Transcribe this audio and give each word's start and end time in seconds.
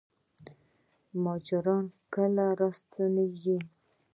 مهاجر 1.21 1.65
کله 2.13 2.45
راستنیږي؟ 2.59 3.57